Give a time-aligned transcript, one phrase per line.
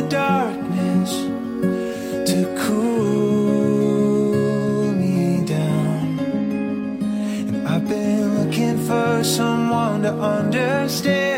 [0.00, 1.10] the darkness
[2.30, 3.72] to cool
[4.92, 6.18] me down.
[7.48, 11.29] And I've been looking for someone to understand.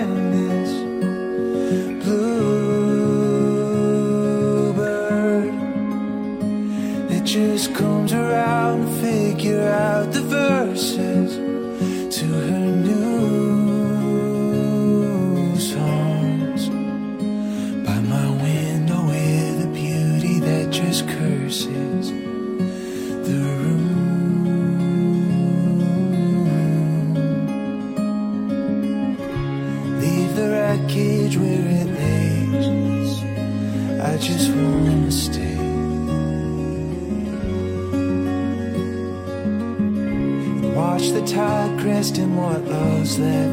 [42.02, 43.51] trust in what love's left.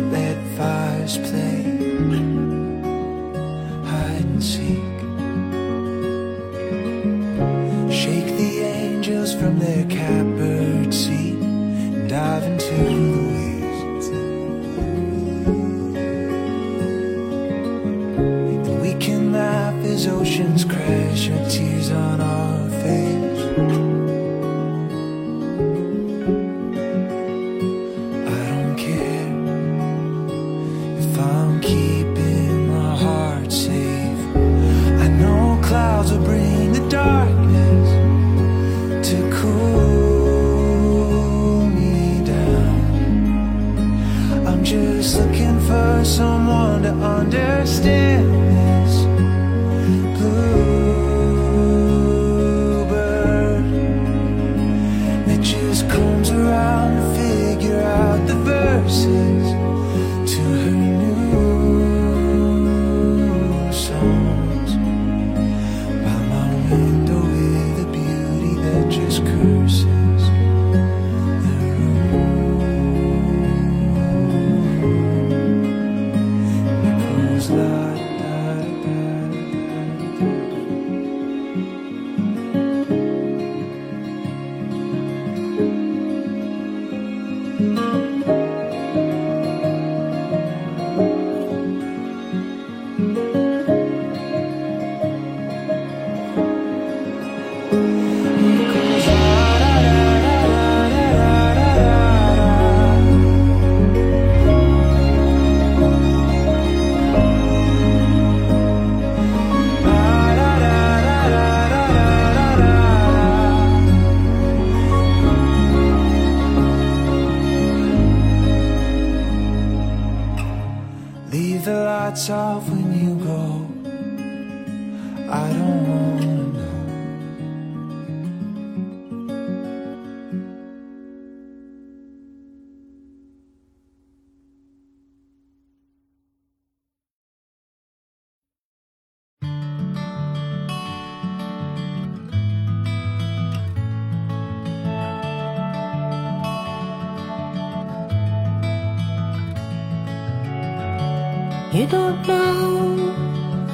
[151.90, 153.14] don't know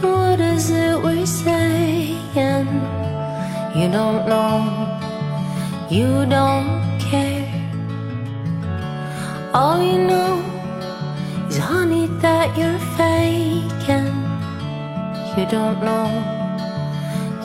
[0.02, 2.68] what is it we're saying.
[3.76, 4.62] You don't know,
[5.90, 7.44] you don't care.
[9.54, 10.42] All you know
[11.50, 14.16] is, honey, that you're faking.
[15.38, 16.08] You don't know,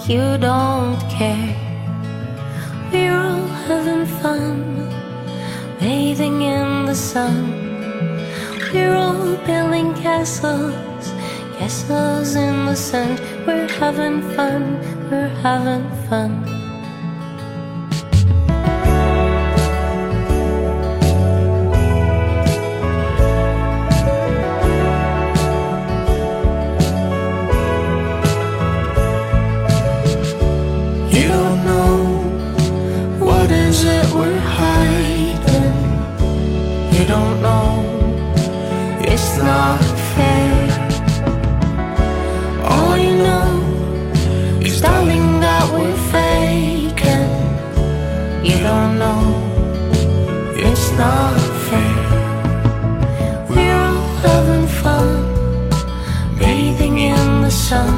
[0.07, 1.57] you don't care.
[2.93, 4.89] We're all having fun,
[5.81, 7.50] bathing in the sun
[8.73, 11.09] we're all building castles,
[11.59, 13.19] castles in the sand.
[13.47, 14.79] We're having fun,
[15.11, 16.60] we're having fun.
[39.43, 39.81] Not
[40.15, 40.53] fair.
[42.65, 43.51] All you know
[44.61, 47.29] is, darling, that we're faking.
[48.45, 49.51] You don't know
[50.63, 51.97] it's not fair.
[53.49, 55.09] We're all having fun,
[56.39, 57.95] bathing in the sun.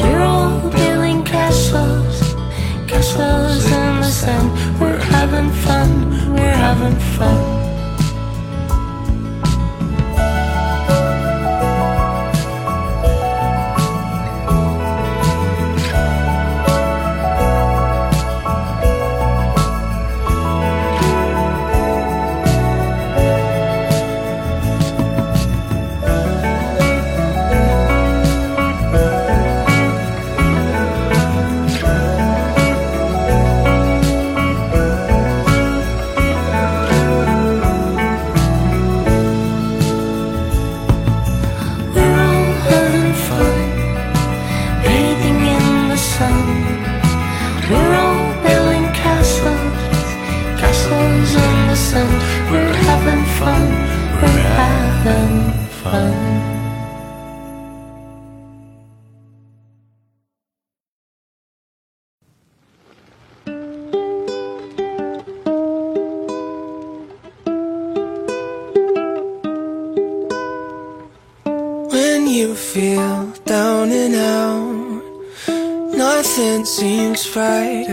[0.00, 2.34] We're all building castles,
[2.86, 4.48] castles in the sand.
[4.80, 5.90] We're having fun,
[6.34, 7.41] we're having fun.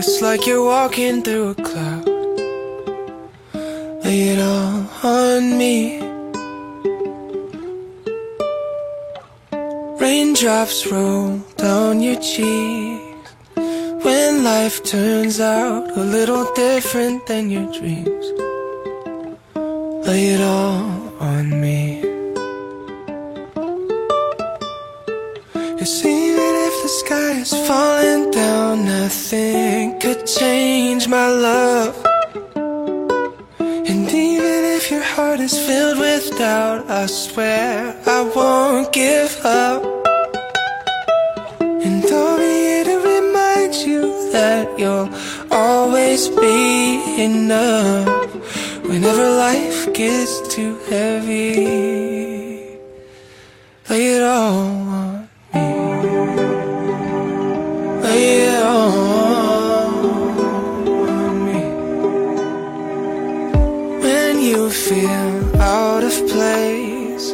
[0.02, 2.08] It's like you're walking through a cloud.
[4.02, 6.00] Lay it all on me.
[10.00, 13.30] Raindrops roll down your cheeks.
[14.02, 18.26] When life turns out a little different than your dreams,
[20.08, 22.00] lay it all on me.
[25.78, 26.29] If the
[26.90, 31.94] sky is falling down, nothing could change my love.
[33.60, 39.82] And even if your heart is filled with doubt, I swear I won't give up.
[41.60, 44.02] And I'll be here to remind you
[44.32, 45.10] that you'll
[45.52, 48.34] always be enough.
[48.84, 52.78] Whenever life gets too heavy,
[53.88, 54.89] lay it all
[64.80, 67.32] feel out of place,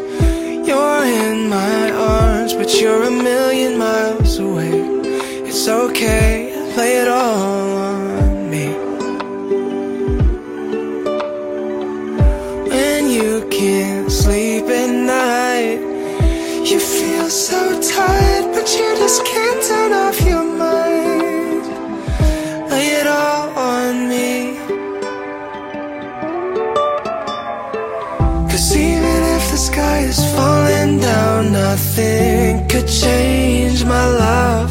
[0.66, 4.81] you're in my arms, but you're a million miles away.
[5.48, 7.75] It's okay, lay it all
[33.96, 34.70] my love.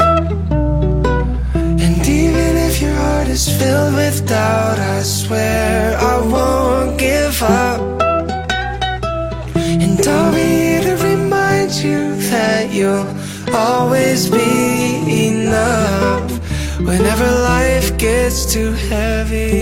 [1.85, 7.81] And even if your heart is filled with doubt, I swear I won't give up.
[9.83, 12.01] And I'll be here to remind you
[12.31, 13.09] that you'll
[13.67, 14.51] always be
[15.29, 16.31] enough
[16.89, 19.55] whenever life gets too heavy.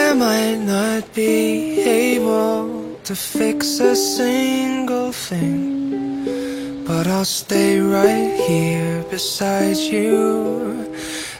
[0.00, 2.71] I might not be able
[3.04, 10.88] to fix a single thing, but I'll stay right here beside you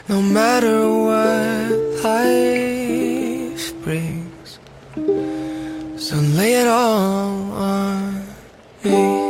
[0.09, 4.59] no matter what life brings.
[5.95, 8.25] So lay it all on
[8.83, 9.22] me.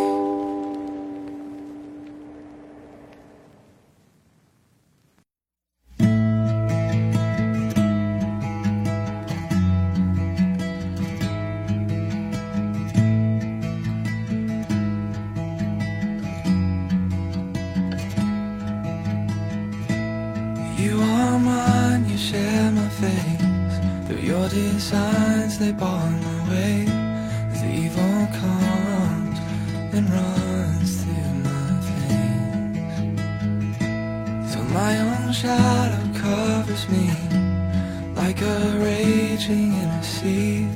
[36.23, 37.05] Covers me
[38.15, 40.67] like a raging in a sea.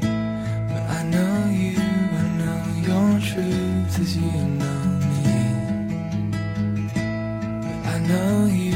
[0.69, 1.79] But I know you,
[2.21, 5.25] I know your truth as you know me.
[7.63, 8.66] But I know you,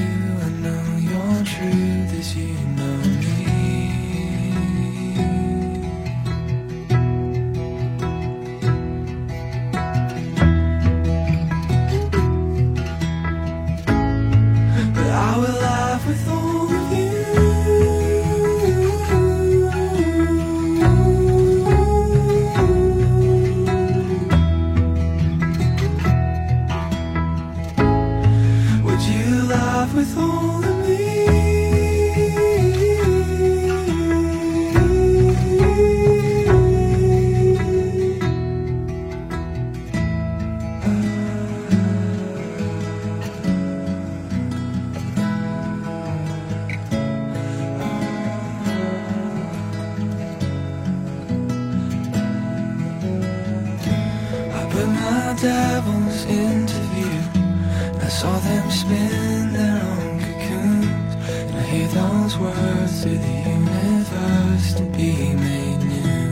[55.41, 57.21] devils into view.
[57.99, 61.15] I saw them spin their own cocoons,
[61.49, 66.29] and I hear those words through the universe to be made new.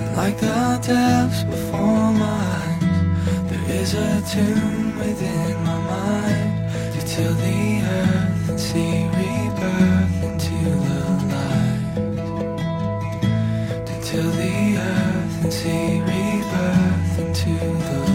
[0.00, 7.00] And like the depths before my eyes, there is a tune within my mind to
[7.06, 11.00] till the earth and see rebirth into the
[11.32, 11.84] light.
[13.86, 16.25] To till the earth and see rebirth
[17.46, 18.05] into the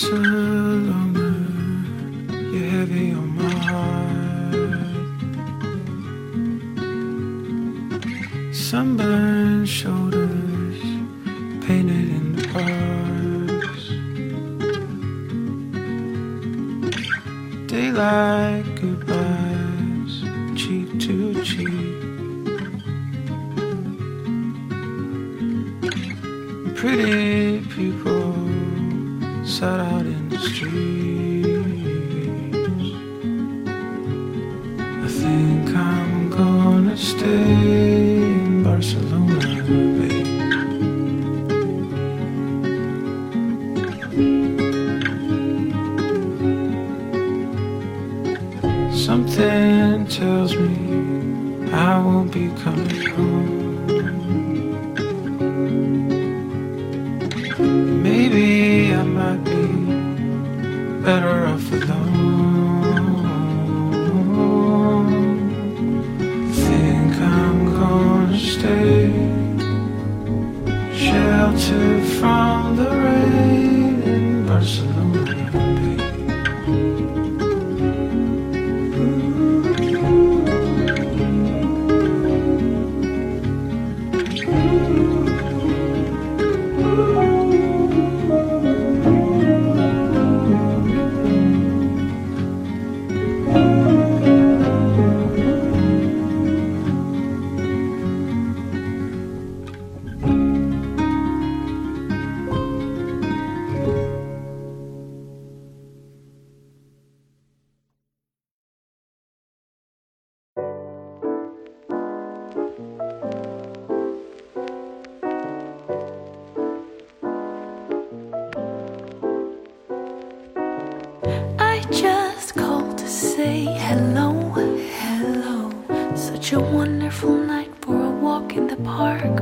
[0.00, 0.39] 是
[50.10, 53.29] tells me I won't be coming home.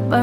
[0.08, 0.22] By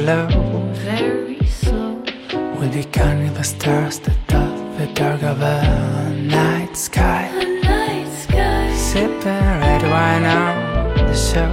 [0.00, 0.26] slow.
[0.72, 2.02] Very slow.
[2.56, 5.58] We'll be counting the stars that dot the dark of a
[6.38, 7.30] night sky.
[7.38, 8.74] The night sky.
[8.88, 10.54] Sipping red wine on
[11.08, 11.52] the show.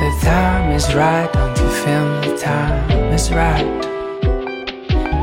[0.00, 3.68] The time is right, don't you feel the time is right?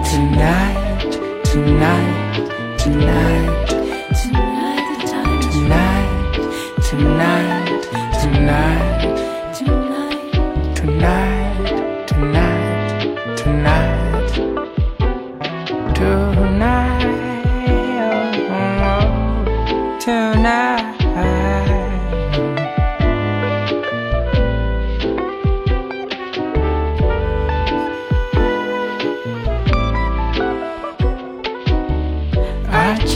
[0.10, 1.12] Tonight,
[1.52, 2.17] tonight,
[2.80, 3.37] Tonight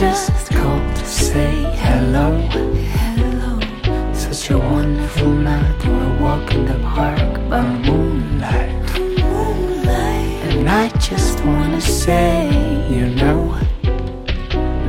[0.02, 2.36] just called to say hello.
[2.98, 3.60] Hello.
[4.16, 8.82] Such a wonderful night We're walking the park by moonlight.
[8.98, 10.40] Moonlight.
[10.50, 12.50] And I just wanna say,
[12.90, 13.56] you know,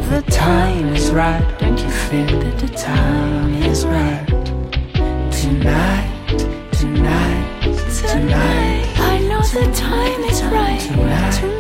[0.09, 1.45] the time is right.
[1.59, 4.27] Don't you feel that the time is right?
[5.31, 6.11] Tonight,
[6.81, 7.47] tonight,
[8.01, 8.87] tonight.
[9.13, 10.81] I know the time is right.
[10.81, 11.33] Tonight.
[11.33, 11.52] Tonight.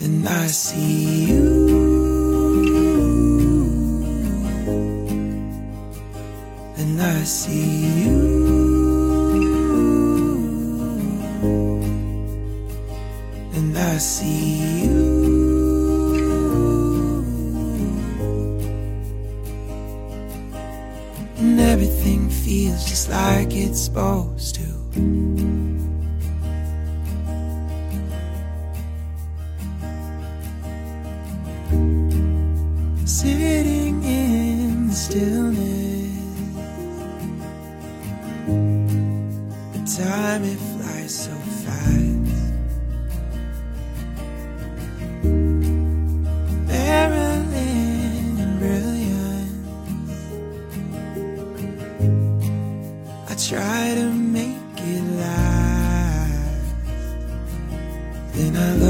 [0.00, 1.78] And I see you.
[6.76, 8.18] And I see you.
[13.54, 15.08] And I see you.
[21.38, 24.37] And everything feels just like it's supposed
[58.50, 58.87] nada.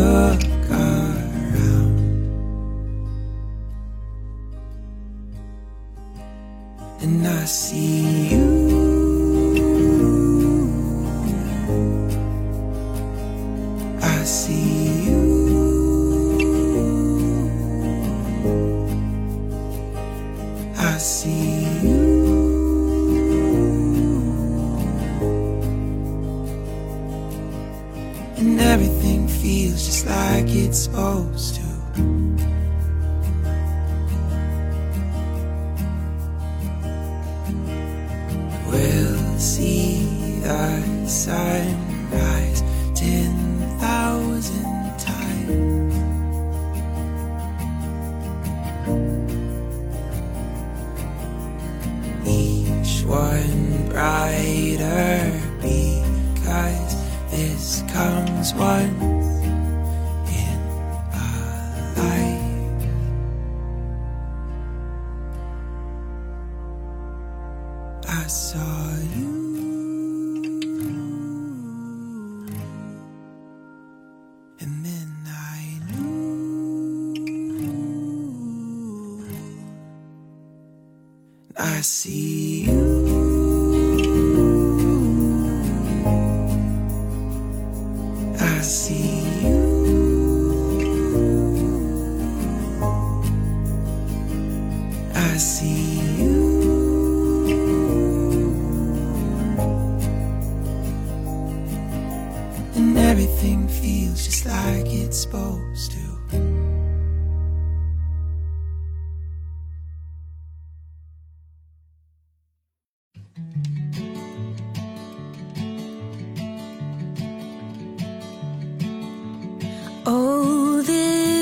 [57.92, 59.27] Comes once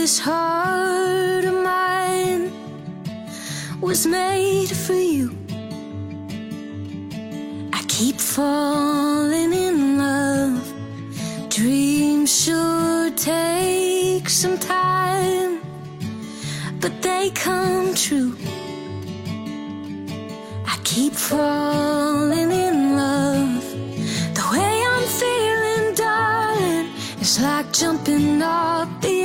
[0.06, 2.52] this heart of mine
[3.80, 5.36] was made for you.
[7.72, 10.62] I keep falling in love.
[11.48, 15.60] Dreams sure take some time,
[16.80, 18.36] but they come true.
[20.72, 23.64] I keep falling in love.
[24.38, 26.86] The way I'm feeling, darling,
[27.20, 29.15] is like jumping off the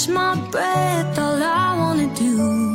[0.00, 1.18] catch my breath.
[1.18, 2.74] All I wanna do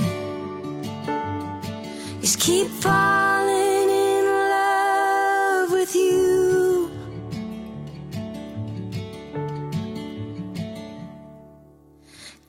[2.21, 6.91] is keep falling in love with you.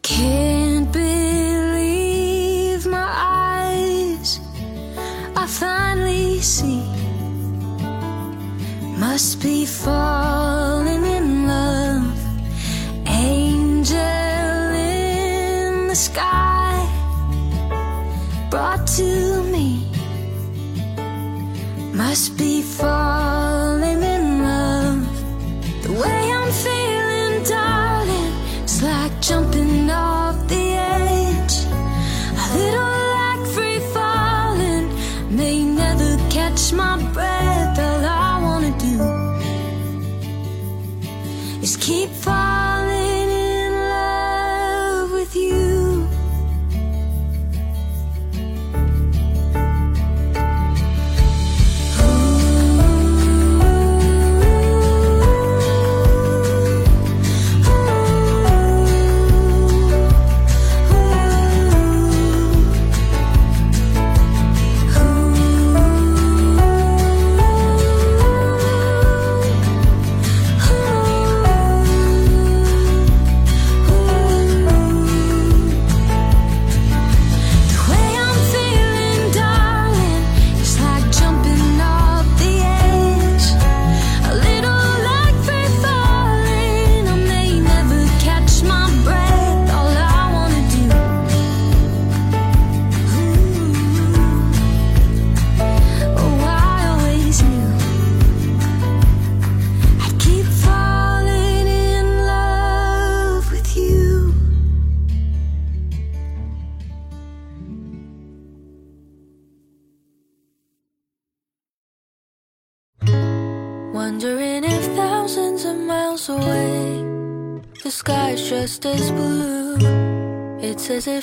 [0.02, 4.40] Can't believe my eyes.
[5.36, 6.82] I finally see.
[8.98, 10.36] Must be falling
[22.16, 22.55] Must be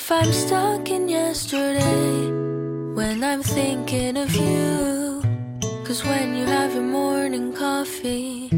[0.04, 2.28] if I'm stuck in yesterday
[2.92, 5.22] when I'm thinking of you.
[5.86, 8.50] Cause when you have your morning coffee,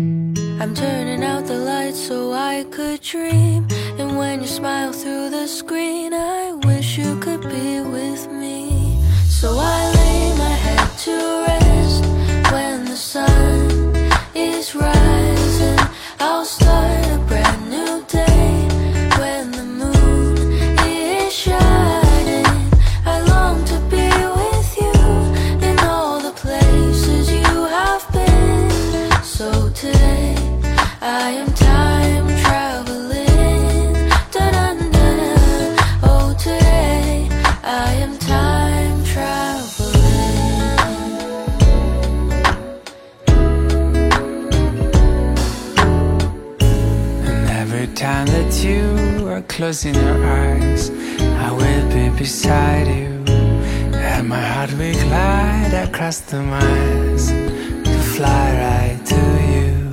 [0.60, 3.68] I'm turning out the lights so I could dream.
[3.96, 9.00] And when you smile through the screen, I wish you could be with me.
[9.28, 12.04] So I lay my head to rest
[12.52, 13.94] when the sun
[14.34, 15.05] is rising.
[49.56, 50.90] Closing your eyes,
[51.46, 53.24] I will be beside you.
[53.94, 57.28] And my heart will glide across the miles
[57.88, 59.90] to fly right to you.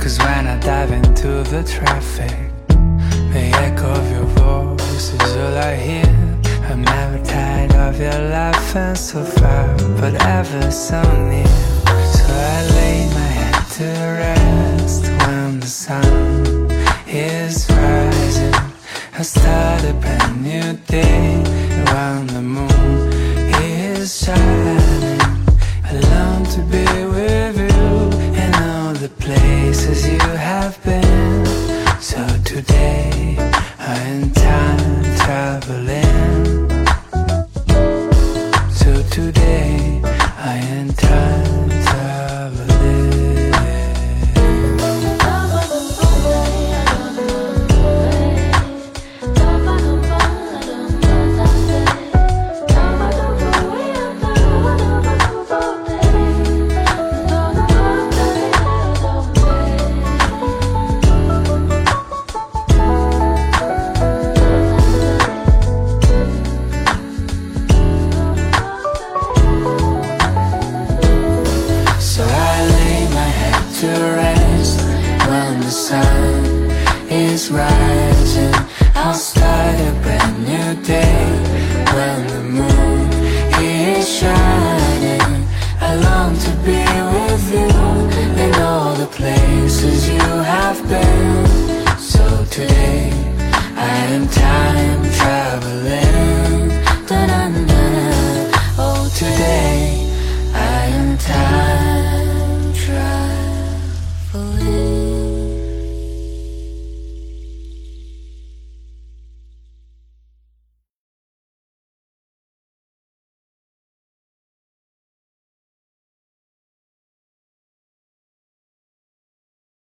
[0.00, 2.50] Cause when I dive into the traffic,
[3.34, 6.14] the echo of your voice is all I hear.
[6.68, 11.46] I'm never tired of your laughing so far, but ever so near.
[12.16, 16.37] So I lay my head to rest when the sun